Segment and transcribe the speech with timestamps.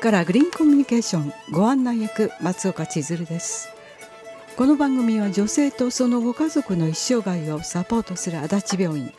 [0.00, 3.68] からグリーンコミュニケーションご案内役松岡千鶴です。
[4.56, 9.12] この番組は女性とそのご家族の一生涯をサポートする足立病院。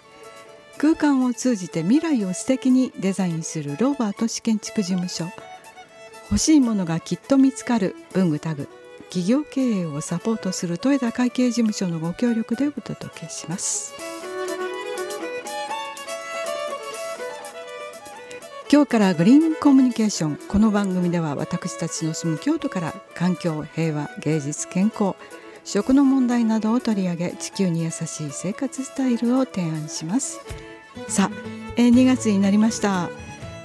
[0.79, 5.25] 空間を通じて未来を素敵にデザインするローバー都市建築事務所。
[6.31, 8.67] 欲しいものがきっと見つかる文具タグ。
[9.09, 14.10] 企業経営をサポートする豊田会計事務所のご協力でお届けします。
[18.73, 20.37] 今日からグリーンコミュニケーション。
[20.47, 25.15] この番組では私たちの住む京都から環境平和芸術健康
[25.65, 30.39] 食の問題などを取り上げ地球に優しい生活スタイルを提案します。
[31.09, 31.37] さあ、
[31.75, 33.09] えー、2月になりました、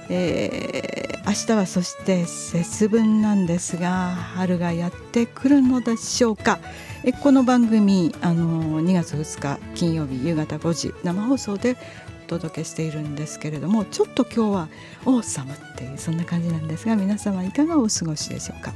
[0.09, 6.59] えー、明日はそして節分なんですが春がやってくるのでしょうか。
[7.05, 11.77] えこの番組あの2月2日金曜日夕方5時生放送で
[12.27, 14.69] 届けしているんですけれどもちょっと今日は
[15.05, 18.73] 王様っていうそんな感じなんですが皆様いかがお過ごしでしょうか。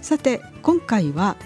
[0.00, 1.36] さて今回は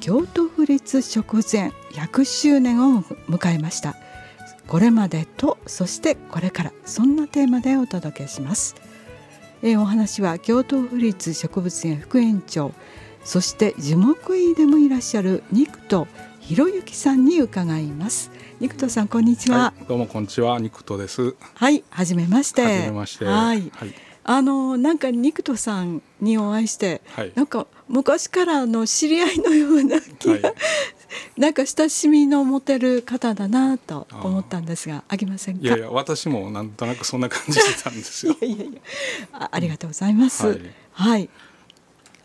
[0.00, 3.96] 京都府立食前100周年を迎えました。
[4.66, 8.74] これまでとそしてこれからそんなテーマでお届けします。
[9.62, 12.72] えお話は京都府立植物園副園長
[13.24, 16.06] そして樹木医でもいらっしゃる肉と
[16.48, 18.30] 博之さんに伺います。
[18.60, 20.60] ニクトさんこんにちは、はい、どうもこんにちは。
[20.60, 21.34] ニクトです。
[21.54, 22.62] はい初めまして。
[22.62, 23.24] 初めまして。
[23.24, 30.42] はい、はい、あのなんかニクトさんにお会いして、はい、なんか昔からの知り合いのような気が、はい、
[31.36, 35.62] なんか親しみの持てる方だなと思ったんですがありませんか？
[35.64, 38.36] いやいや私もなんとなくそんな感じしてたんですよ。
[38.40, 38.80] いやいやいや。
[39.32, 40.60] あありがとうございます、はい、
[40.92, 41.28] はい、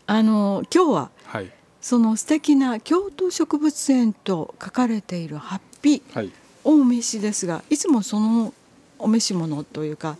[0.06, 6.30] あの今日は、はい、その素敵な京都植物園と書かれているハッピー
[6.64, 8.54] お召しですが、いつもその
[8.98, 10.16] お召し物というか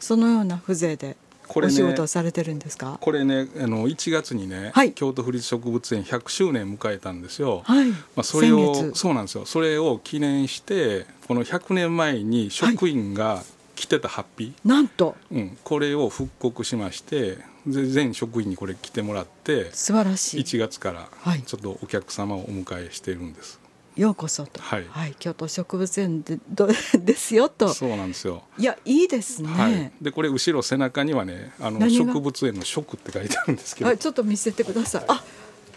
[0.00, 2.98] そのような風情でこれ、ね、お仕事をされてるんですか？
[3.00, 7.62] これねあの1月にね、はい、京都府立植物園100周年迎えたんですよ。
[7.64, 9.46] はい、まあ、それをそうなんですよ。
[9.46, 13.44] それを記念してこの100年前に職員が
[13.76, 20.40] 着てたハッピー、はい、なんと、うん、これを復刻しまして全職員にこれ着てもらって素晴らしい。
[20.42, 21.08] 1月から
[21.44, 23.60] ちょっとお客様をお迎えしているんです。
[23.96, 26.68] ようこそと、はい、はい、京都植物園でど
[27.00, 27.72] ですよと。
[27.72, 28.42] そうなんですよ。
[28.58, 35.04] いやいいですね、はい、でこれ後ろ背中にはねあの植物園の植って書いてあるんですけど、はい、ちょっと見せてください。
[35.08, 35.24] あ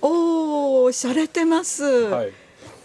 [0.02, 2.32] おお洒落てます、はい、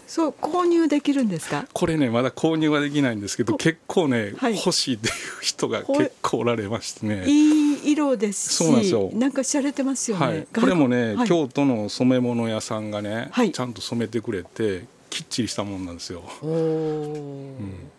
[0.07, 1.67] そう購入できるんですか？
[1.73, 7.25] これねまだ購入はできないんですけど結構ね、はい、欲しいっていう人が結構おられましてね。
[7.27, 8.55] いい色ですし
[8.89, 16.23] そうなんなんか洒落てますよね、はい、これもね、京都の染め物屋さんがね、ちゃんと染めてくれてきっちりしたもんなんですよ。
[16.41, 17.91] おうん。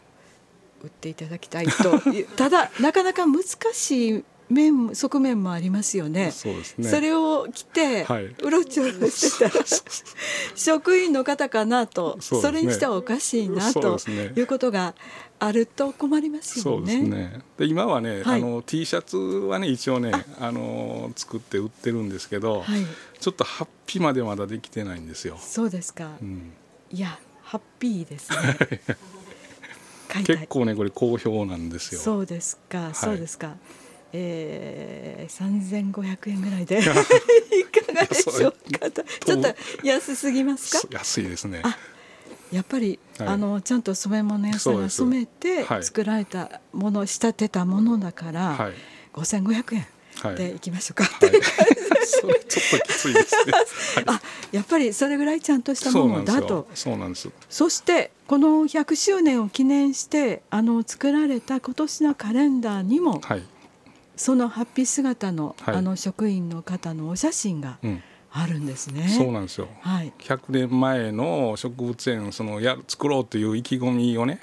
[0.82, 2.00] 売っていただきたいと。
[2.36, 3.42] ただなかなか難
[3.72, 6.30] しい面側面もありますよね。
[6.30, 6.88] そうですね。
[6.88, 9.64] それを着て、はい、うろちょろしてたら
[10.54, 12.18] 職員の方かなと。
[12.20, 14.94] そ、ね,、れにしてはおかしいなと、ね、いうことが
[15.38, 16.80] あると困りますよね。
[16.80, 17.40] そうですね。
[17.56, 20.10] で今はね、はい、あの T シャツはね一応ね
[20.40, 20.56] あ。
[20.56, 22.84] の作って売ってるんですけど、はい、
[23.18, 25.36] ちょっとハッピーまでまだできてないんですよ。
[25.38, 26.12] そうですか。
[26.20, 26.52] うん。
[26.90, 28.80] いやハッピーですね。
[30.24, 32.00] 結構ねこれ好評なんですよ。
[32.00, 33.56] そうですか、はい、そうですか。
[34.12, 36.78] えー、3500円ぐらいで。
[36.80, 36.92] いか
[37.92, 38.90] がでしょうか。
[39.24, 40.88] ちょっと安すぎますか？
[40.90, 41.62] 安いですね
[42.52, 48.72] やっぱり、はい、あのちゃんと染め物屋さんが染めて作られたもの、仕立てたものだから、はい、
[49.14, 51.30] 5500円でいきましょうか、はい、
[52.06, 53.52] それちょっときついですね。
[54.06, 54.20] あ、
[54.52, 56.68] やっぱりそれぐらいちゃんとしたものだと。
[56.74, 57.28] そうなんです。
[57.48, 63.42] そしてこの100周年を記念してあの作られた今年のカレンダーにも、はい、
[64.16, 67.78] そのハッピー姿の、はい、あの職員の方のお写真が。
[68.38, 69.08] あるんですね。
[69.08, 69.68] そうなんですよ。
[69.80, 70.12] はい。
[70.18, 74.40] 100年前の植物園そのや作ろうという意気込みをね、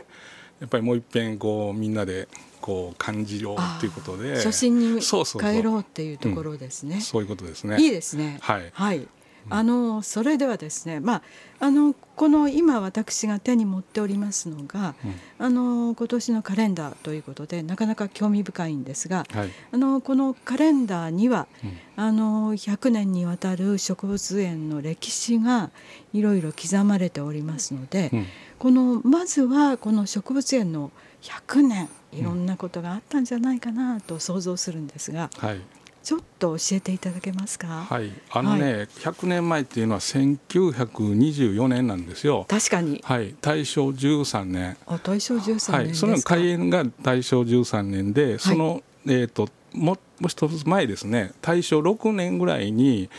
[0.59, 2.28] やっぱりもう一遍こうみんなで
[2.59, 4.35] こう感じようということで。
[4.37, 7.78] 初心に帰ろうっていうところですね、そういうことですね。
[7.79, 8.40] いいですね。
[8.41, 9.07] はい、はい
[9.49, 11.22] あのそれではですね、まあ、
[11.59, 25.72] あのこの今私が手に持っておりますのが、うん、あの今年のカレンダーということでなかなか興味深いんですが、はい、あのこのカレンダーには、うん、あの100年にわたる植物園の歴史が
[26.13, 28.25] いろいろ刻まれておりますので、うん、
[28.59, 30.91] このまずはこの植物園の
[31.22, 35.61] 100年いろんなことがあったんじゃないかなと想像するんですが、はい、
[36.03, 37.85] ちょっと教えていただけますか？
[37.90, 42.46] はい、あのね、はい、100年前っていうのは1924年なんですよ。
[42.50, 43.02] 確かに。
[43.03, 44.78] はい、大正13年。
[44.85, 53.09] あ、大正13年はい、その開園が大正13年で、そのえーと、ももう一つ前ですね大正6年ぐらいに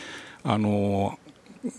[0.43, 1.19] あの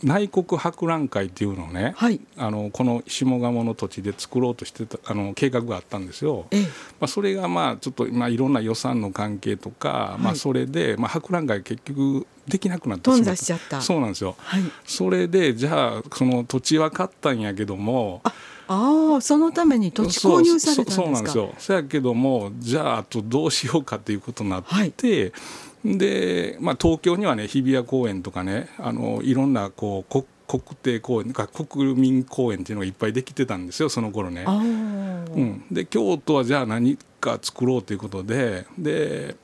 [0.03, 6.47] 内国博覧会っていうのをね、はい、あのこの下鴨の土地で作ろうとしてたあの計画があったんですよ。
[6.51, 6.69] ええ、ま
[7.03, 13.81] あ、それがまあちょっと、まあ、いろんな予算の関係とか、はい、まあ、それで、まあ、博覧会結局できなくなってしまった。
[13.81, 18.23] そうなんですよ、はい、それでじゃあその土地は買ったんやけども
[18.69, 21.03] ああそのために土地購入されたんですか。
[21.03, 21.55] そうなんですよ。
[21.59, 24.65] そやけどもじゃああとどうしようかっていうことになっ
[24.97, 25.33] て、
[25.85, 34.45] で、まあ、東京にはね日比谷公園とかねあのいろんなこう国定公園か国民公園っていうのがいっぱいできてたんですよその頃ね。
[34.47, 39.37] うん、で京都はじゃあ何か作ろうということでで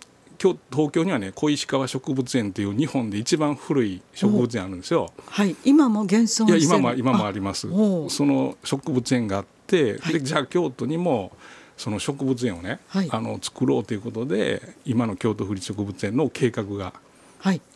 [0.71, 5.13] 東京にはね小石川植物園という日本で一番古い植物園あるんですよ。
[5.27, 5.55] はい。
[5.65, 7.69] 今も現存いや今も今もあります。
[7.71, 11.33] その植物園があって、はい、でじゃあ京都にも
[11.77, 16.93] その植物園をね、はい、あの作ろうということで今の京都府立植物園の計画が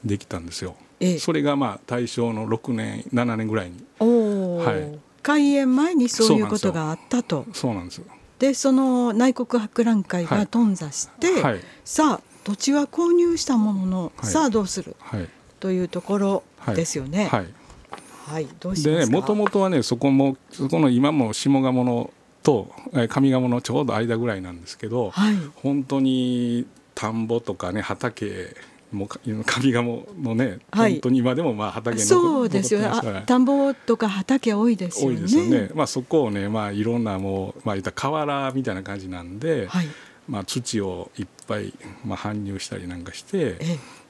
[0.05, 0.77] できたんですよ。
[1.01, 3.85] はい、それがまあ大正の6年7年ぐらいに。
[4.01, 7.47] はい、開園前にそういうことがあったと。
[7.53, 8.07] そうなんですよ。
[8.39, 14.94] でその内国博覧会が頓挫して、はい、さあ土地は購入したものの、さあどうする、
[15.58, 16.43] というところ
[16.76, 17.26] ですよね。
[17.26, 17.46] はい。
[18.28, 19.06] はい、どうしますか？
[19.06, 22.12] でもともとはねそこもそこの今も下鴨の
[22.44, 28.54] と上賀茂のちょうど間ぐらいなんですけど、はい、本当に田んぼとかね畑
[28.93, 33.25] も上賀茂のね、はい、本当に今でもまあ畑そうですよね。
[33.26, 35.16] 田んぼとか畑多いですよね。
[35.16, 39.87] 多いですよね、まあ、そこをね、まあ、いろんなもう、まあ、言った河原みたいな感じなんで、はい、
[40.28, 41.73] まあ、土をいっぱい、
[42.05, 43.56] まあ、搬入したりなんかして、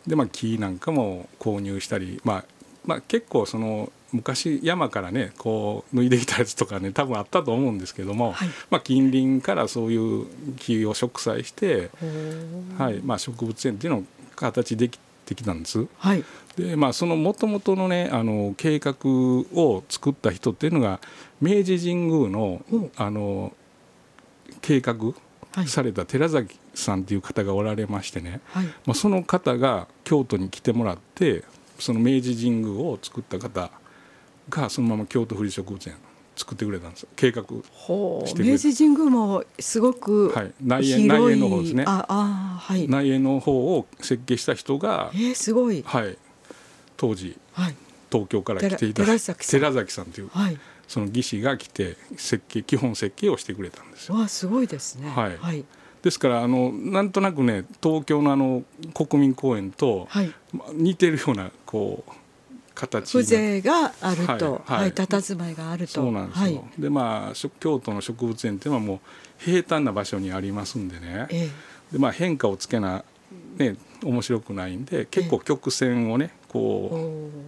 [0.06, 2.44] でまあ、木なんかも購入したり、まあ
[2.84, 10.26] まあ、結構その昔山からねこう脱いできたやつとかね多分あったと思うんですけども、はい、まあ、近隣からそういう
[10.56, 11.90] 木を植栽して、
[12.78, 13.00] はい。
[13.02, 14.04] まあ、植物園っていうのを
[14.36, 15.86] 形できてきたんです。
[15.98, 16.24] はい、
[16.56, 21.00] でまあそのもともとのねあの計画を作った人っていうのが
[21.40, 22.62] 明治神宮の
[22.96, 23.52] あの
[24.62, 24.94] 計画
[25.66, 31.44] された寺崎さんっていう方がおられましてね、はい、まあ、その方が京都に来てもらって
[31.78, 33.70] その明治神宮を作った方
[34.48, 35.96] がそのまま京都府立植物園
[36.36, 37.06] 作ってくれたんです。
[37.16, 41.84] 計画して明治神宮もすごくはい、内縁内縁の方ですね。
[41.86, 46.18] ああ、はい、内縁の方を設計した人が、えー、すごい、はい、
[46.98, 47.76] 当時、はい、
[48.12, 49.60] 東京から来ていた寺崎さん。
[49.60, 54.16] 寺崎さんという、はい、その技師が来て設計基本設計をしてくれたんですよ。
[54.16, 55.64] わすごいですね、はい、はい。
[56.02, 58.62] ですからあのなんとなくね東京のあの
[58.94, 60.06] 国民公園と
[60.72, 62.12] 似てるようなこう
[62.76, 65.94] 形風情があると、はい、はい、佇まいがあると。
[65.94, 68.98] そうなんですよ、はい、でまあ京都の植物園っていうのはもう
[69.38, 71.48] 平坦な場所にありますんでね、ええ、
[71.92, 73.04] でまあ変化をつけな
[73.56, 77.45] ね面白くないんで結構曲線をねこう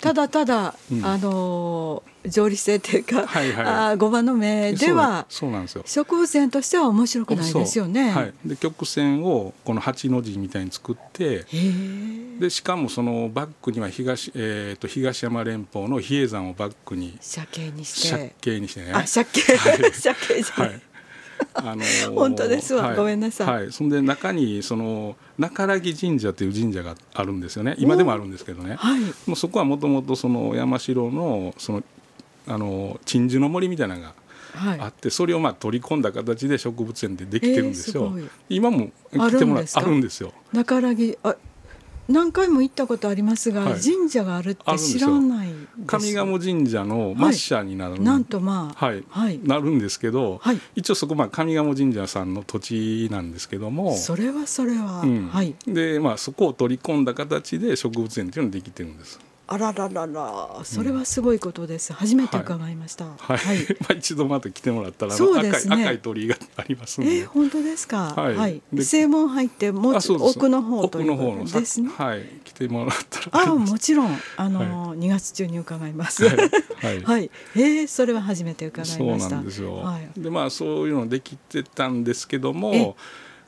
[0.00, 5.82] ただただ、うん、あの条理性というか、はいはい、あ五番の目ではそうなんですよ。
[5.86, 8.10] 植物園としては面白くないですよね。
[8.10, 11.46] はい、で曲線をこの八の字みたいに作って
[12.38, 18.12] でしかもそのバックには東,、えーと、東山連邦の比叡山をバックに斜形にして。
[18.12, 18.92] 斜形にしてね。
[18.92, 20.82] あ斜形、はい、 斜形じゃはい
[21.54, 23.46] あのー、本当ですわ、はい、ごめんなさい。
[23.46, 27.74] はい、そんで中にその中良神社という神社があるんですよね。
[27.78, 28.76] 今でもあるんですけどね。
[28.76, 31.82] はい、もうそこはもともとその山城のその
[32.46, 34.14] あの鎮守の森みたいなのが
[34.54, 38.12] あって、はい、それをまあ取り込んだ形で植物園でできてるんですよ。
[38.16, 40.32] えー、す今も来てもらあるんですよ。
[40.52, 41.36] 中良あ
[42.10, 45.48] 何回も行ったことありますが、はい、神社があるって知らない
[45.86, 53.96] 上賀茂神社の末社になる、はい、なんとまあ、はい、はい、なるんですけど、はい、一応そこまあ上賀茂神社さんの土地なんですけども。
[53.96, 55.54] それはそれは、うん、はい。
[55.66, 59.20] でまあそこを取り込んだ形で植物園っていうのができてるんです
[59.52, 60.60] あらららら。
[60.62, 67.16] それはすごいことです、うん、初めて伺いました、はい、はい、 まあ一度また来てもらったらそうです、ね、赤い鳥居がありますので。
[67.16, 68.14] えー、本当ですか？
[68.16, 71.90] はい、はい、正門入ってもう奥の方ということですね。
[71.96, 72.24] はい。
[72.44, 73.50] 来てもらったら。
[73.50, 74.16] あもちろん。
[74.36, 76.24] あの、はい、2月中に伺います。
[76.24, 76.32] は
[76.92, 79.28] い、はい、 えー、それは初めて伺いました。
[79.28, 82.96] そうなんですよ、はい、でまあそういうのできてたんですけども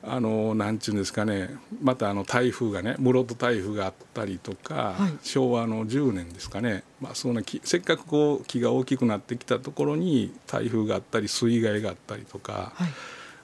[0.04, 1.50] あのなんちゅうんですかね。
[1.80, 12.72] またあの台風がね室戸台風があったりとか、はい、昭和の10年ですかね、まあ、そんなせっかくこう木が大きくなってきたところに台風があったり水害があったりとか。
[12.74, 12.88] はい。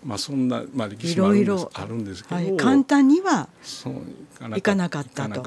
[0.05, 3.95] まあ、そんな、まあ、歴史もあるんですあるんですけど、はい、簡単にはそう
[4.57, 5.43] いかなかったと。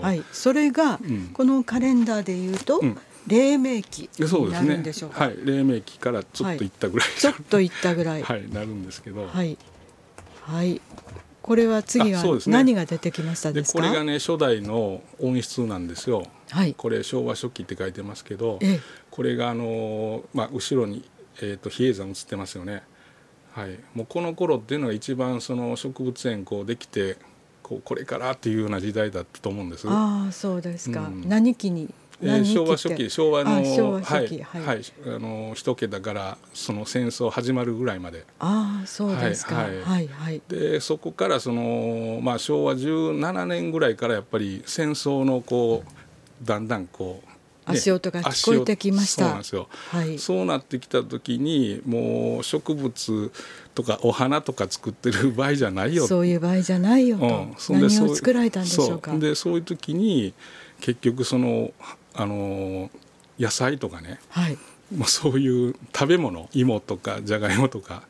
[0.00, 2.98] はい、それが、うん、このカレンダーでいうと、うん。
[3.26, 5.26] 黎明期になるんでしょうか？
[5.26, 9.58] うね、はい、黎明期からちょっといったぐらい、はい、ちょっといったぐらい、 はい、なるんですけど、はい、
[10.46, 10.80] はい。
[11.42, 18.80] これは次は何が出てきましたですか、ね、これがね初代の音質なんですよ、はい、これ昭和初期って書いてますけど、ええ、
[19.12, 21.08] これがあの、まあ、後ろに、
[21.40, 22.82] えーと、比叡山映ってますよね、
[23.52, 27.16] はい、もうこの頃っていうのが一番その植物園こうできて
[27.62, 29.88] こうこれからっていうような時代だったと思うんです。
[29.88, 33.62] ああそうですか、うん、何期にえー、昭和初期昭和のはい、
[34.02, 38.24] はい、あの一桁からその戦争始まるぐらいまで。
[38.38, 47.28] ああそうですか、はい、はい、はい、でそこからその、まあ、昭和17年ぐらいからやっぱり戦争のこうだんだんこう
[47.66, 49.24] 足音が聞こえてきました。
[49.24, 53.32] そうなんですよ、はい、そうなってきた時にもう植物
[53.74, 59.18] とかお花とか作ってる場合じゃないよそういう場合じゃないよと、うん、何を作られたんでしょうか。
[59.18, 60.32] でそういう時に
[60.80, 61.72] 結局その
[62.14, 62.90] あの
[63.38, 64.58] 野菜とかね、はい、
[64.94, 68.02] もうそういう食べ物芋とかじゃがいもとか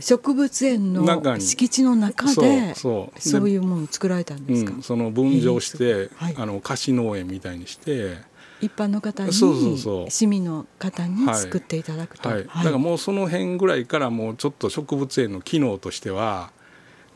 [0.00, 1.04] 植物園の
[1.38, 3.48] 敷地の中でそうそう。
[3.48, 8.16] いうものを作られたんですか、うん、その分譲して、はい、あの菓子農園みたいにして。
[8.60, 10.10] 一般の方にそうそうそう。
[10.10, 16.52] 市民の方に作っていただくと、はい、はい、だからもうその辺ぐらいからもうちょっと植物園の機能としては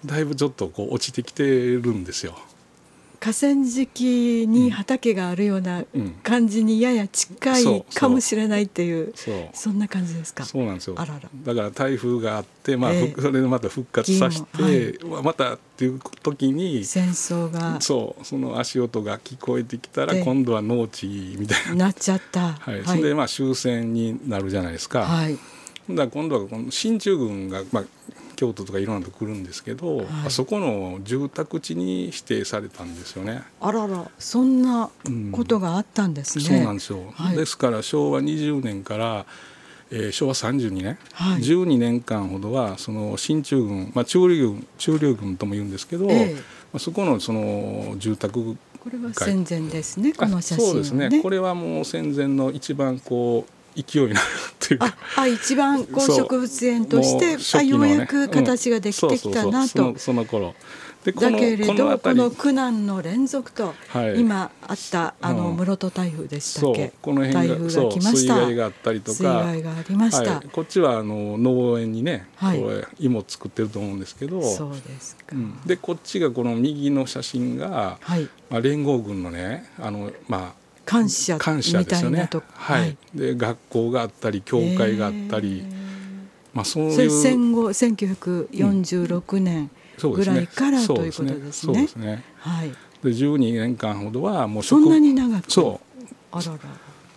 [0.04, 2.36] だいぶちょっとこう落ちてきてるんですよ。
[3.20, 5.84] 河川敷に畑があるような
[6.22, 9.12] 感じにやや近いかもしれないっていう、
[9.52, 10.44] そんな感じですか？
[10.44, 10.94] そうなんですよ。
[10.94, 11.04] だ
[11.54, 17.80] から台風があって、まあ、えー、 それでまた復活させて、はい、またっていう時に戦争が。
[17.80, 21.86] そうその足音が聞こえてきたら今度は農地みたいな。
[21.86, 25.38] なっちゃった、はい、はい、それでまあ終戦になるじゃないですか、はい、
[25.90, 27.84] だ今度はこの進駐軍が、まあ、
[28.36, 33.42] 京都とかいろんなとこ来るんですけど、はい、あそこの住宅地に指定されたんですよね。
[33.60, 34.90] あららそんな
[35.32, 36.44] ことがあったんですね。
[36.44, 39.26] うん、そうなんですよ、はい、ですから昭和20年から
[39.90, 46.40] えー、昭和32年、はい、12年間ほどはその進駐軍、まあ、中流軍中流軍とも言うんですけど、えー、ま
[46.74, 51.22] あ、そこのその住宅これは戦前ですねこの写真、ね、そうですね。
[51.22, 54.96] これはもう戦前の一番こう勢いになるっていうか。
[55.16, 59.98] あ一番こう植物園として、ね、あようやく形ができてきたなと。
[59.98, 60.54] その頃。
[61.12, 68.34] だけれどこの苦難の連続と、はい、今あったあの室戸台風でしたっけ、この辺台風が来ました。
[68.34, 69.18] 水害があったりとか。
[69.18, 74.42] 水害がありました、はい、こっちはあの農園にね、はい、これ芋作ってると思うんですけど。
[74.42, 78.28] そうですか、うん、でこっちがこの右の写真が、はい。
[78.50, 82.30] まあ、連合軍のねあのまあ感謝感謝ですよね。
[82.54, 85.64] はい、で学校があったり教会があったり、
[86.54, 91.72] まあそういう戦後1946年ぐらいから、うん、ということですね。
[91.72, 92.24] そうですね。
[92.38, 92.70] はい。
[93.02, 96.58] で12年間ほどはもうそんなに長くそうあらら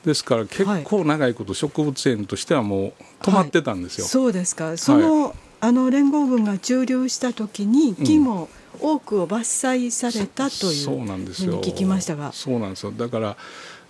[0.04, 4.06] ですから結構長いこと植物園としてはもう止まってたんですよ。
[4.06, 4.78] はい、そうですか。
[4.78, 11.62] その、はい、あの連合軍が駐留した時に木も、うん多くを伐採されたというそうなんですよ。
[11.62, 12.32] 聞きましたが。
[12.32, 12.92] そうなんですよ。
[12.92, 13.38] だから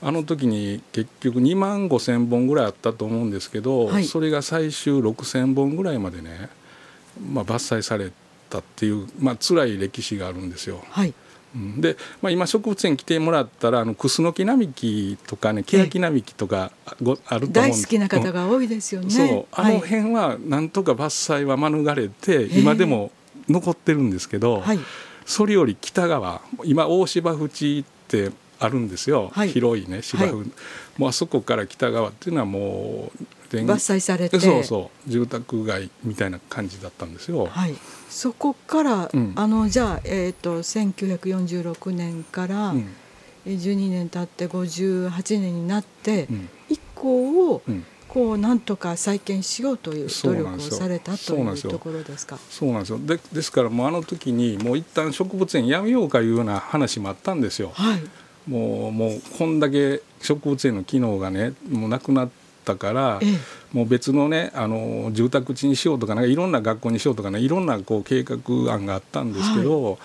[0.01, 6.49] あの時に結局2万5千本ぐらいあったと思うんですけど、はい、それが最終6千本ぐらいまでね、
[7.31, 8.11] まあ、伐採され
[8.49, 10.81] たっていう、まあ辛い歴史があるんですよ。
[10.89, 11.13] はい。
[11.77, 19.09] で、まあ、今植物園来てもらったらあのクスノキ並木とかね欅並木とかごあると思うん大好きな方が多いですよね。
[19.09, 19.45] そう。
[19.51, 23.11] あの辺はなんとか伐採は免れて、今でも
[23.49, 24.79] 残ってるんですけど、はい、
[25.25, 30.47] それより北側今大芝淵ってあるんですよ、はい、広いね芝生、はい、
[30.97, 34.39] もうあそこから北側っていうのはもう伐採されて。
[34.39, 35.09] そうそう。
[35.09, 37.47] 住宅街みたいな感じだったんですよ。
[37.47, 37.75] はい、
[38.07, 42.95] そこから、うん、あのじゃあ、えーと、と1946年から、うん、
[43.47, 52.37] 12年経って58年になって、うん、以降、うんこうなんとか再建しようという努力をされたというところですか？
[52.49, 52.99] そうなんですよ。
[52.99, 57.71] でですからもうあの時にもう一旦植物園やめようかいうような話もあったんですよ。
[57.73, 58.01] はい、
[58.49, 62.29] もうもうこんだけ植物園の機能がねもうなくなっ
[62.65, 63.37] たから、ええ、
[63.73, 68.37] もう別のねあの住宅地にしようとかなんかいろんな学校にしようとかねいろんなこう計画
[68.73, 69.83] 案があったんですけど。
[69.83, 69.97] はい。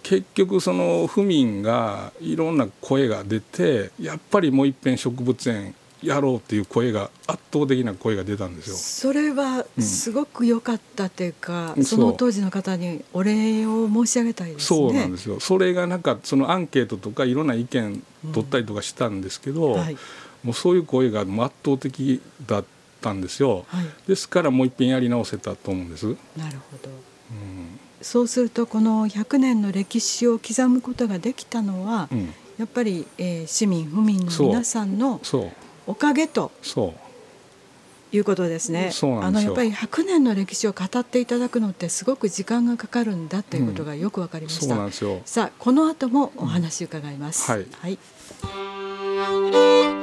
[0.00, 8.76] 結局その府民がいろんな声が出てやっぱりもういっぺん植物園やろうっていう声が圧倒的な声が出たんですよ。
[8.76, 14.78] それはすごく良かったというか、うん、その当時の方にお礼を申し上げたいですね。
[14.78, 15.40] そうなんですよ。
[15.40, 18.02] それがなんかそのアンケートとかいろんな意見
[18.32, 19.96] 取ったりとかしたんですけど、うんはい、
[20.44, 21.30] もうそういう声が圧
[21.64, 22.64] 倒的だっ
[23.00, 23.64] たんですよ。
[23.68, 26.06] はい、ですからもう一遍やり直せたと思うんです。
[26.36, 26.90] なるほど。
[27.30, 35.20] うん、そうするとこの100年の歴史を刻むことができたのは、うん、やっぱり、えー、市民府民の皆さんの
[35.88, 36.52] おかげと
[38.12, 38.92] いうことですね。
[39.22, 44.76] あのやっぱり100年の歴史を語っていただくのってすごく時間がかかるんだということがよくわかりました。
[44.76, 44.92] うん、
[45.24, 47.50] さあこの後もお話伺います。
[47.50, 47.98] うん、はい、
[49.70, 49.97] はい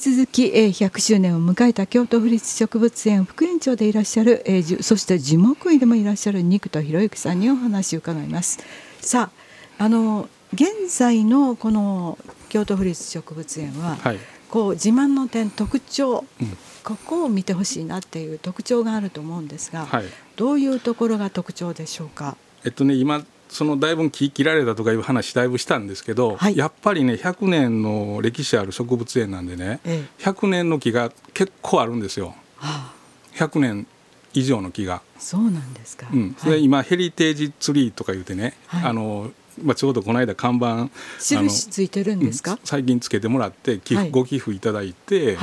[0.00, 4.44] き続き100周年を迎えた京都府立植物園副園長でいらっしゃる
[4.80, 8.58] そして樹木医でもいらっしゃる肉田博之さんにお話を伺います。
[9.00, 9.30] さ
[9.78, 14.18] ああの現在のこの京都府立植物園は、はい、
[14.50, 20.04] こう自慢の点特徴、うん、ここを見てほしいなっていう特徴があると思うんですが、はい、
[20.36, 22.36] どういうところが特徴でしょうか？
[22.64, 32.94] えっとね今そのだいぶ木切られたとかいう話だいぶしたんですけど、はい、やっぱりね100年の歴史ある植物園なんでね、ええ、100年の木が結構あるんですよ、はあ、
[33.34, 33.86] 100年
[34.34, 35.02] 以上の木が。
[35.18, 39.32] そうなんですか、うん、それ今、ヘリテージツリーとか言うてね、はい、あの
[39.64, 40.88] まあ、ちょうどこの間看板
[41.18, 45.36] 印ついてるんですか、最近つけてもらって寄付、ご寄付いただいて、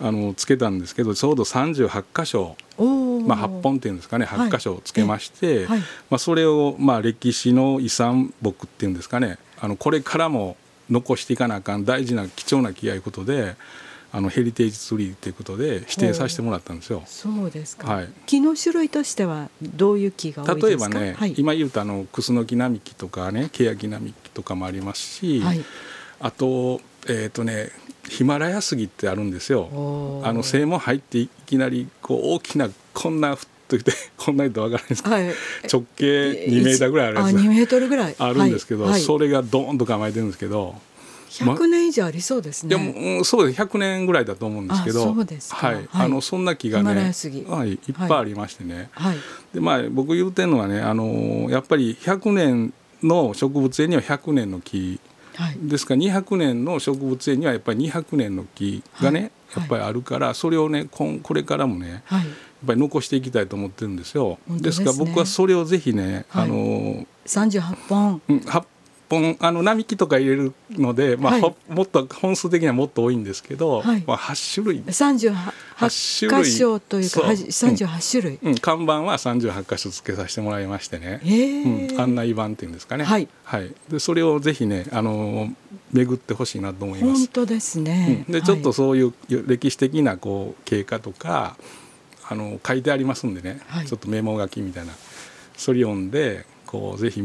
[0.00, 2.56] あのつけたんですけどちょうど38箇所
[3.26, 5.84] まあ、8本っていうんですかね8箇所つけまして、はい、ま
[6.16, 10.56] あ、それをまあ歴史の遺産木っていうんですかねあのこれからも
[10.90, 13.56] 残していかなあかん大事な貴重な木やいうことで
[14.12, 17.02] あのヘリテージツリーということで指定させてもらったんですよ。
[17.04, 25.64] そうですか、はい、木の種類としてはどういう木が例えばね、はい、今言うとあのクスノキ並木とかねケヤキ並木とかもありますし、はい、
[26.20, 27.70] あとえっ、ー、とね
[28.08, 29.68] ヒマラヤ杉ってあるんですよ。
[30.24, 35.24] あの正門入っていきなりこう大きなこんな太くて こんなにとわからないですけど、はい、
[35.72, 38.14] 直径2メーターぐらいあるやつあ2メートルぐらい。
[38.18, 40.74] あるんですけど、はい、それがドーンと構えてるんですけど
[41.30, 42.76] 100年以上ありそうですね。
[42.76, 43.60] ま、でもそうです。
[43.60, 47.12] 100年ぐらいだと思うんですけど、そうですはい、あのそんな木がね、
[47.48, 47.74] はい、い。
[47.74, 48.88] っぱいありましてね。
[48.92, 49.16] はい、
[49.52, 55.00] でまあ僕言うてるのはね、あのやっぱり100年の植物園には100年の木
[55.34, 64.38] はい、ですから200年の植物園にはやっぱり200年の木がね、はい、やっぱりあるからそれをねここれからもね、はい、やっぱり残していきたいと思ってるんですよ。
[64.48, 68.64] ですから僕はそれをぜひね、あの38本、うん、8
[69.08, 74.82] 本あの並木とか入れるので、まあ、はい、もっと本数的にはもっと多いんですけど、はい、まあ、8種類。
[74.82, 76.44] 38種類。
[76.44, 81.20] 箇所というか38種類、うん、うん、看板は38箇所つけさせてもらいましてね、
[81.92, 85.48] うん、案内板っていうんですかね、はい、はい、でそれをぜひねあの
[85.92, 87.20] 巡ってほしいなと思います。
[87.20, 89.14] 本当ですね、うん、でちょっとそういう
[89.46, 91.56] 歴史的なこう経過とか
[92.28, 94.92] あの書いてありますんでね、ちょっとメモ書きみたいな。
[95.56, 97.22] それ読んでこうぜひ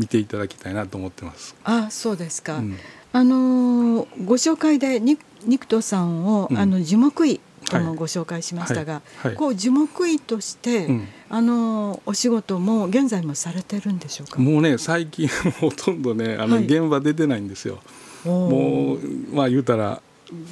[0.00, 1.54] 見見ていただきたいなと思ってます。
[1.62, 2.76] あそうですか、うん、
[3.12, 9.28] あのご紹介でニクトさんを、うん、あの樹木医ともご紹介しましたが、はい。
[9.28, 14.40] はい、こう樹木医として、うん、あのお仕事も現在もされてるんでしょうか？
[14.40, 15.28] もうね最近
[15.60, 17.78] ほとんどねあの、現場出てないんですよ。
[18.24, 18.98] もう
[19.32, 20.02] まあ言うたら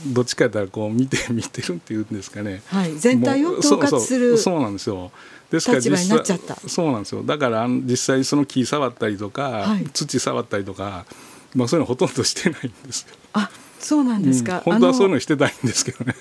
[0.07, 5.11] どっちかやったらこう見て見てるっていうんですかね、はい、全体を統括するそうなんですよ。
[5.51, 7.23] ですから実際そうなんですよ。
[7.23, 11.07] だから実際その木触ったりとか、はい、土触ったりとか、
[11.55, 13.17] まあ、そういうのほとんどしてないんですよ。
[13.33, 16.15] あそうなんですか、うん、本当はそういうのしてたいんですけどね。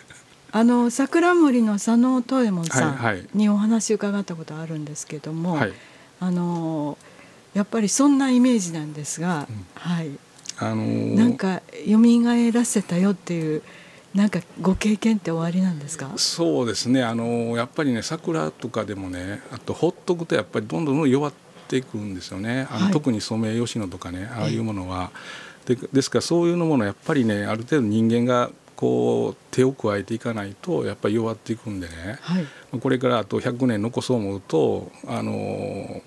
[0.51, 5.73] あの桜森の佐野藤右衛門さんにお話伺ったことあるんですけども、はい、
[6.19, 6.97] あの
[7.53, 10.11] やっぱりそんなイメージなんですが、うん、はい、
[10.59, 13.61] あのー、なんか蘇らせたよっていう
[14.15, 16.11] なんかご経験って終わりなんですか？
[16.17, 17.03] そうですね。
[17.03, 21.33] あのやっぱりね桜とかでもねあとほっとくとやっぱりどんどん弱っ
[21.67, 22.67] ていくんですよね。
[22.71, 25.11] あの、はい、特にソメイヨシノとかねああいうものは。
[25.65, 32.45] でですからそういうものやっぱりねある程度人間がこう手を加えていかないとやっぱり弱っていくんでね、はい、
[32.79, 36.01] これからあと100年残そう思うとあの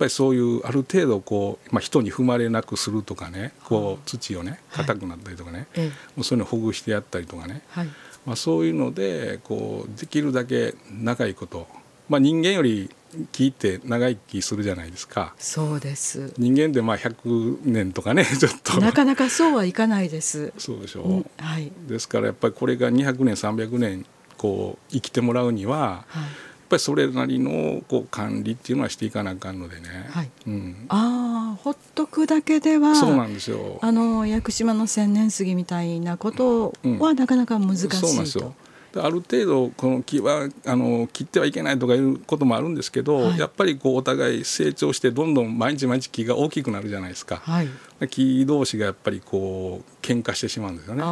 [0.00, 7.86] ぱりそういうある程度こう、まあ、人に踏まれなくするとかねこう土をね硬くなったりとかね、はい、もうそういうのをほぐしてやったりとかね、はい、
[8.24, 11.68] まあ、そういうのでこうできるだけ長いこと、
[12.08, 12.90] まあ、人間より
[13.32, 15.34] 木って長生きするじゃないですか。
[15.36, 16.32] そうです。
[16.38, 18.80] 人間でまあ100年とかね ちょっと。
[18.80, 20.52] なかなかそうはいかないです。
[20.58, 21.00] そうでしょ。
[21.00, 30.30] う、うん、はい、ですからやっぱりこれが200年300年こう生きてもらうには、はいぱりそれなりのこう管理っていうのはしていかなあかんのでね、はい。
[30.46, 33.78] うん、ああほっとくだけではそうなんですよ。
[33.82, 38.54] あの屋久島の千年杉みたいなことはなかなか難しいと、うん、そうなんですよ。
[38.96, 47.68] ある程度この木はあの切ってはいけないとかいうこともあるんですけど、はい、やっぱりこうお互い成長してどんどん毎日毎日木が大きくなるじゃないですか、はい、
[48.08, 51.04] 木同士がやっぱりこう喧嘩してしまうんですよね。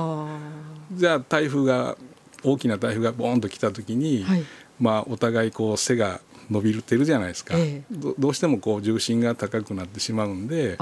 [0.93, 1.97] じゃあ台風が
[2.43, 4.45] 大きな台風がボーンと来た時に、はい、
[4.81, 10.79] まあお互いこう背が伸びてるじゃないですか、えどどうしてもこう重心が高くなってしまうんで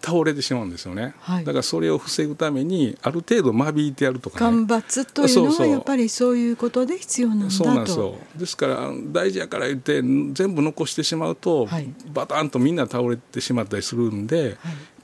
[0.00, 7.50] 倒れてしまうんですよね、はい、だからそれを防ぐためにある程度間引いてやるとか、ね、間伐というのはやっぱりそういうことで必要なんだと。
[7.50, 8.16] そうなんですよ。
[8.36, 14.56] ですから大事やから言って全部残してしまうと、はい、バタンとみんな倒れてしまったりするんで、はい、やっ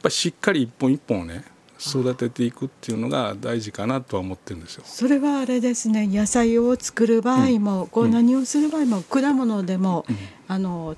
[0.03, 1.45] ぱりしっかり一本一本ね
[1.79, 4.85] 育てていくっていうのが大事かなとは思ってるんですよ。
[4.87, 6.07] それはあれですね。
[6.07, 10.17] 野菜を作る場合も、うん、こう何をする場合も、うん、果物でも、うん、
[10.49, 10.97] あの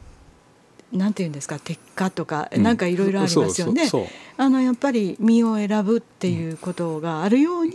[0.92, 1.58] なんていうんですか？
[1.58, 3.90] 鉄火とか、うん、なんかいろいろありますよね。
[4.36, 7.72] あのやっぱり実を選ぶっていうことがあるように、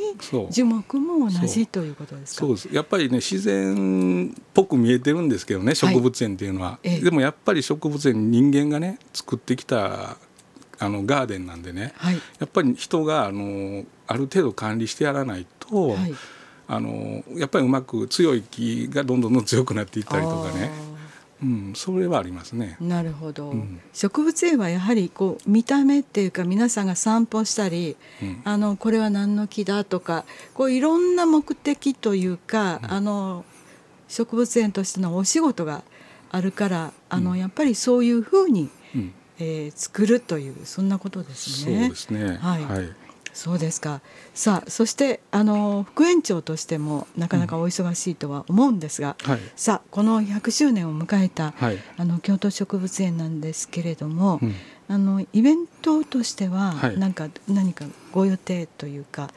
[0.49, 2.45] 樹木も同じということですか？
[2.45, 2.55] そう。
[2.55, 2.69] です。
[2.71, 10.17] やっぱりね自然っぽく見えてるんですけどね植物園っていうのは、はい、でもやっぱり植物園人間がね作ってきた
[10.81, 16.13] あのガーデンなんでね、はい、やっぱり人があのある程度管理してやらないと、はい、
[16.67, 20.71] あのやっぱりうまく強い木がどんどんどん強くなっていったりとかね。
[21.43, 22.77] うん、それはありますね。
[22.79, 33.43] なるほど、うん、植物園はやはりこう見た目っていうか皆さんが散歩したり、うん、あのこれは何の木だとかこういろんな目的というか、うん、あの
[34.07, 35.81] 植物園としてのお仕事が
[36.29, 38.69] あるからあの、やっぱりそういうふうに
[39.41, 41.79] えー、作るというそんなことですね。
[41.79, 42.37] そうですね。
[42.37, 42.63] はい。
[42.63, 42.89] はい、
[43.33, 44.01] そうですか。
[44.35, 54.53] さあそしてあの副園長としてもなかなかお忙しいとは思うんですが、うんはい、さあこの100周年を迎えた、はい、あの京都植物園なんですけれども、うん、
[54.87, 59.29] あのイベントとしては、はい、なんか何かご予定というか。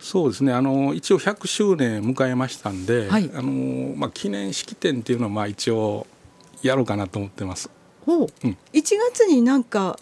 [0.00, 6.06] そうですねあの一応100周年迎えましたんで、はい、あのまあ、記念式典っていうのはまあ一応
[6.60, 7.70] やろうかなと思ってます。
[8.04, 9.96] ほう、うん、1月になんか、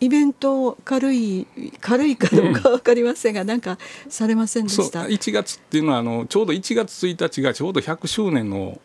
[0.00, 1.46] イベント軽い
[1.80, 8.80] 軽いかどうか分かりませんが、うん、なんかされませんでした？1月っていうのはあのちょうど1月1日がちょうど100周年の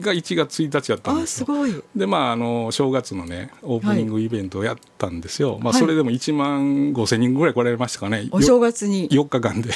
[0.00, 1.44] が1月1日やったんですよ。
[1.44, 1.82] あすごい。
[1.94, 5.54] でまああの正月のねオープニングイベントをやったんですよ。
[5.54, 8.28] はい、まあそれでも1万5千人ぐらい来られましたかね。
[8.32, 9.08] お正月に。
[9.10, 9.70] 4日間で。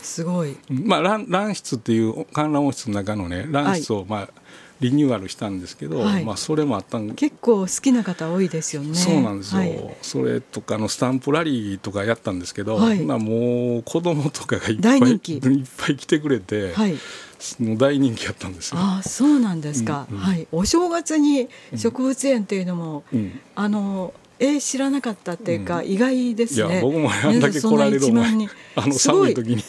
[0.00, 0.56] すごい。
[0.70, 4.28] まあ卵卵室っていう観覧温室の中のね卵室をまあ、はい
[4.82, 8.94] リニューアルしたんですけど、はい、まあそれもあったん結構好きな方多いですよね。
[8.94, 16.96] そうなんですよ、はい、それとかのスタンプラリーとかやったんですけど、はい、まあもう子供とかがいっぱいいっぱい来てくれて、はい、
[17.78, 18.80] 大人気やったんですよ。
[18.80, 20.48] あそうなんですか、うんうん、はい。
[20.50, 26.72] お正月に植物園っていうのも、うん、あのえー、知らなかったっていうか、うん、意外ですね。
[26.72, 28.00] いや僕もあんだけ来られる
[28.74, 29.62] あの寒い時に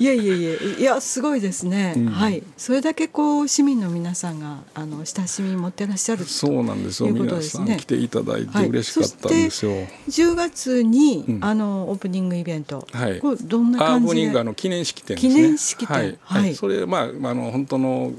[0.00, 2.42] いやいやいやいやすごいですね、うん、はい。
[2.56, 7.10] それだけこう市民の皆さんがあの親しみ持ってらっしゃるそうなんですよ。
[7.10, 14.06] 皆さん来ていただいて嬉しかったんですよ、はい、10月に、うん、あのオープニングイベント、はい、これどんな感じで？
[14.06, 15.34] オープニングあの記念式典ですね。
[15.34, 15.96] 記念式典。
[15.96, 18.12] はい、はい、それまああの本当の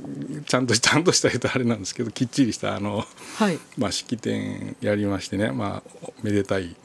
[0.46, 3.04] ちゃんと ちゃんとした人あれなんですけどきっちりしたあの、
[3.38, 3.58] はい。
[3.80, 5.52] まあ、式典やりましてね。
[5.52, 6.76] まあめでたい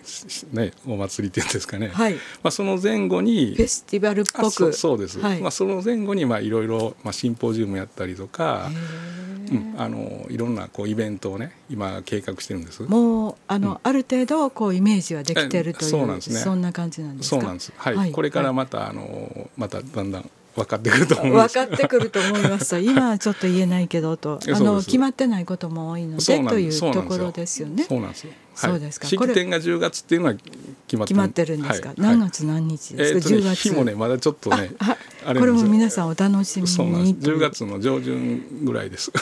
[0.54, 2.14] ねお祭りっていうんですかね、はい。
[2.14, 8.70] まあ、その前後にフェスティバルっぽくそうです、はい、まあ、その前後にまあいろいろ、まあ、シンポジウムやったりとか、
[9.50, 12.82] うん、あのいろんなこうイベントをね今計画してるんです。
[12.84, 27.84] もうあの、うん、ある程度こうイメージはできてるというそうなんです、ね、そんな感じなんですそうなんです、はい、はい、これからまた、あのまただんだん分かってくると思います分かってくると思いますと今はちょっと言えないけどとあの決まってないことも多いのでというところですよね。
[27.84, 29.06] そうなんですよそうですか。
[29.06, 31.92] 式典が10月っていうのは決まって決まってるんですか？
[31.98, 33.68] 何月何日ですか？10月。
[33.68, 34.70] 日もねまだちょっとね
[35.26, 36.68] これも皆さんお楽しみに。
[36.68, 37.30] そうなんです。
[37.30, 39.12] 10月の上旬ぐらいです。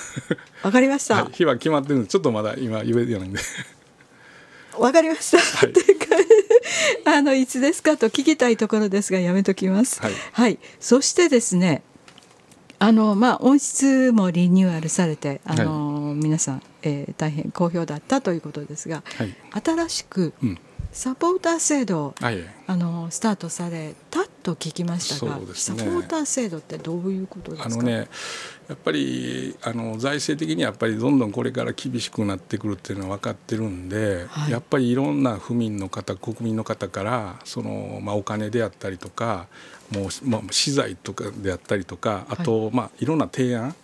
[0.62, 1.24] わかりました。
[1.26, 3.40] 日は決まってるんでちょっとまだ今言えないんで。
[4.78, 5.38] わかりました。
[5.38, 5.72] はい、
[7.04, 10.00] あのいつですかと聞きたいところですがやめときます。
[10.00, 10.12] はい。
[10.32, 11.82] はい、そしてですね。
[12.80, 19.34] あのまあ音質もリニューアルされてあの、はい、皆さん、えー、大変好評だったということですが、はい、
[19.64, 20.34] 新しく
[20.94, 22.14] サポーター制度を、
[22.68, 27.66] あのスタートされたと聞きましたが、ね、サポーター制度ってどういうことですか？
[27.66, 28.08] あのね
[28.68, 39.48] やっぱりあの財政的にやっぱりどんどんこれから厳しくなってくるっていうのは分かってるんで、はい、やっぱりいろんな府民の方国民の方からその、まあ、お金であったりとか
[39.90, 42.74] もう、まあ、資材とかであったりとかあと、はい。
[42.74, 43.74] まあ、いろんな提案、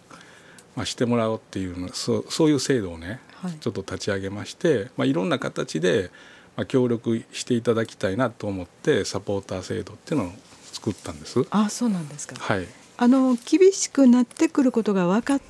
[0.77, 6.11] まあ、してもらおうっていうのそそういう制度をね、はい、ちょっと立ち上げまして、まあ、いろんな形で、
[6.56, 10.32] まあ、協力していただきたいなと思ってサポーター制度っていうのを
[10.72, 11.44] 作ったんです。
[11.50, 12.66] あそうなんですか、はい。
[12.96, 15.40] あの厳しくなってくることが分かっ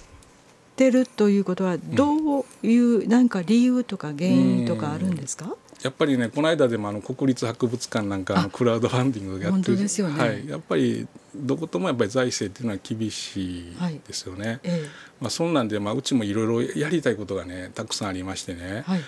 [0.76, 5.56] てるということはどういう、うん、なんか理由とか原因とかあるんですか？
[5.82, 13.74] やっぱりねこの間でもあの国立博物館なんかのクラウドファンディングやってるですよね、はい、やっぱりどこともやっぱり財政っていうのは厳しい
[14.06, 14.46] ですよね。
[14.46, 14.88] はいええ、
[15.20, 19.00] まあ、そんなんで、まあ、うちもいろいろやりたいことがねたくさんありましてね、はい、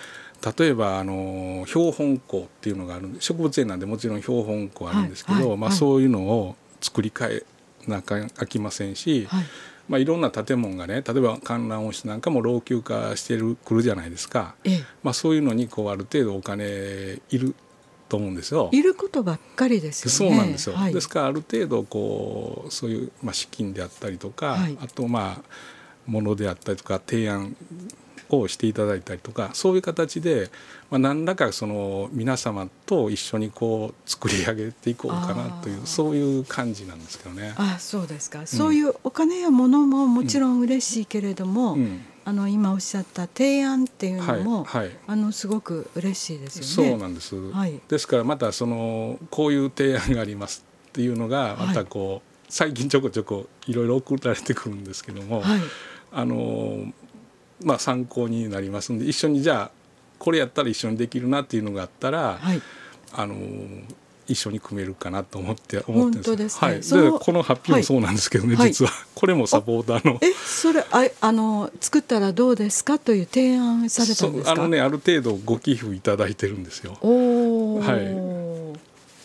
[0.57, 7.43] 例えばあの標本庫っていうのがあるんで植物園なんでもちろん標本庫あるんですけど、まあ、そういうのを作り変え
[7.87, 9.45] なあきませんし、はい
[9.87, 17.55] まあ、いろんな建物がね例えば観覧温室なんかも老朽化してるくるじゃないですか、ええ、まあ、そういうのにこうある程度お金いる
[18.09, 18.69] と思うんですよ。
[18.71, 20.33] いることばっかりですよね。
[20.33, 20.75] そうなんですよ。
[20.75, 25.41] はい、ですからある程度こうそういうまあ資金であったりとか、はい、あとまあ
[26.05, 27.55] ものであったりとか提案
[28.39, 30.49] をしていただいたりとかそういう形で、
[30.89, 37.53] まあ、何らかその皆様と一緒にこう作り上げていこうかなというそういう感じなんですけどね。
[37.57, 41.79] あそうですか、うん、そういうお金や物ももちろん嬉しいけれども、うん。
[41.79, 46.91] うんあの今おっしゃった提案っていうのも、はいはい、あのすごく嬉しいですよね。
[46.91, 47.35] そうなんです。
[47.35, 55.59] はい、ですからまたそのこういう提案がありますっていうのがまたこう、はい、最近ちょこちょこいろいろ送られてくるんですけども、はい、
[56.13, 56.93] あの
[57.61, 59.71] まあ、参考になりますんで一緒にじゃあ
[60.19, 62.61] これやったら一緒にできるなっていうのがあったら、はい、
[63.13, 63.35] あの
[64.27, 68.91] 一緒に組めるかなと思って思ってるんです、ね、はい、でこの発表もそうなんですけどね、はい、実は。
[69.15, 70.17] これもサポーターの。
[70.21, 76.97] えそれああの作ったらどうですかという提案されたんですあのねある程度ご寄付いただいてるんですよ。
[77.01, 78.22] おはい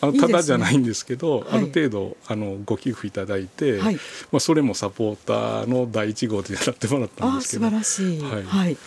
[0.01, 3.95] あのただじゃないんですけど、ね、ある程度あのご寄付いただいて、はい、
[4.31, 7.65] まあ、それもサポーターの第一号でやってもらったんですけど。
[7.65, 8.77] 素晴らしい、はい、はい、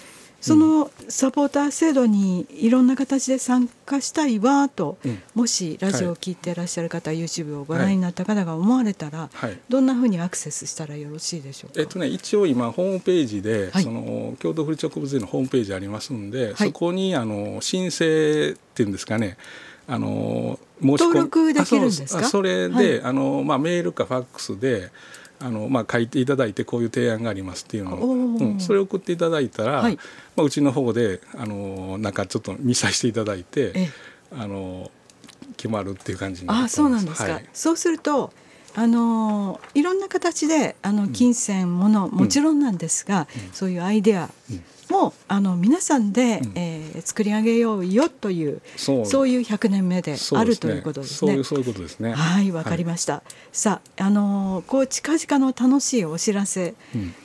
[0.43, 19.37] そのサポーター制度にいろんな形で参加したいわと、うん、もしラジオを聞いていらっしゃる方、はい、YouTube をご覧になった方が思われたら、はい、どんなふうにアクセスしたらよろしいでしょうか、えっとね、一応今ホームページで、その京都府立植物園のホームページありますんで、そこにあの申請っていうんですかね
[19.89, 22.25] あの申し登録できるんですか？
[22.25, 24.91] それで、はい、あのまあ、メールかファックスで
[25.41, 29.97] あの、まあ、書いていただいてこういう提案がありますっていうのを、うん、それを送っていただいたら、はい、
[30.37, 33.91] まあ、うちの方であのなんかちょっと見させていただいて
[34.31, 34.91] あの
[35.57, 38.33] 決まるっていう感じにあそうなんですか、はい、そうすると
[38.75, 44.31] あのいろんな形であの金銭もの、もちろんなんですが、うん、そういうアイデア、
[44.97, 51.43] うんもあの皆さんで、うん、えー、作り上げようよというそういう100年目であるということですね。
[51.43, 52.13] そういうことですね。
[52.13, 53.15] はいわかりました。
[53.15, 56.75] はい、さああのこう近々の楽しいお知らせ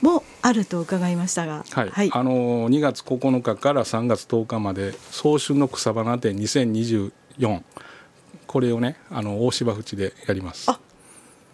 [0.02, 7.12] もあると伺いましたが、はい、はい、あの2月9日から3月10日まで早春の草花展2024
[8.48, 10.72] これをねあの大芝淵でやります。
[10.72, 10.80] あ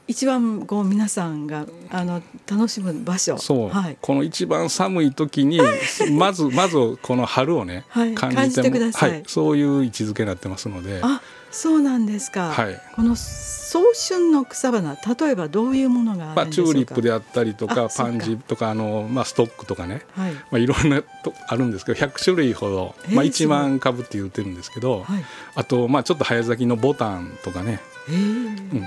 [0.07, 3.37] 一番こう皆さんがあの楽しむ場所。
[3.37, 5.59] そう、はい、この一番寒い時に
[6.11, 10.99] まずまずこの春をね、はい、感じてください、はい、そういう位置づけになってますので。
[11.01, 11.21] あ
[11.53, 20.33] そうなんですか、はい、この早春の草花例えばどういうものがあるんでしょうか、まあ、チューリップであったりとかパンジーとかあの、まあ、ストックとかね、はい。
[20.33, 28.83] まあ、いろんなとあるんですけど100種類ほど、まあ、1万株って言ってるんですけど、はい、あと、まあ、ちょっと早咲きのボタンとかね、うん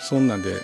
[0.00, 0.62] そんなんで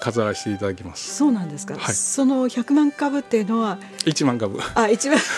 [0.00, 1.14] 飾らせていただきます。
[1.14, 4.58] そうなんですか、はい、その100万株っていうのは1万株。
[4.74, 5.18] あ一万。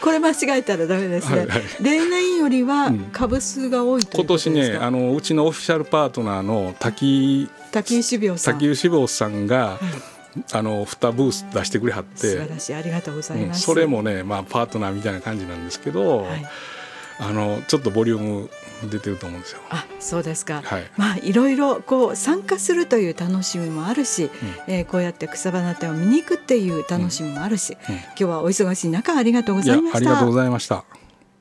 [0.00, 8.54] これ間違えたらダメですね、はいはい、例年よりは株数が多いと今年ねあのうちのオフィシャルパートナーの滝滝井志病さん。
[8.54, 9.78] 滝井志病さんが、はい。
[10.52, 12.18] あの2ブース出してくれはって。
[12.18, 12.74] 素晴らしい。
[12.74, 16.46] ありがとうございます、うん、それもね、まあ、パートナーみたいな感じなんですけど、はい、
[17.18, 18.50] あのちょっとボリューム
[18.88, 19.60] 出てると思うんですよ。
[19.70, 24.30] あそうですか、はい、まあいろいろこう参加するという楽しみもあるし、うん、
[24.72, 29.96] えー、こうやって草花展を見に行くっていう楽しみもあるし、うんうん、今日はお忙しい中ありがとうございました。
[29.98, 30.84] ありがとうございました。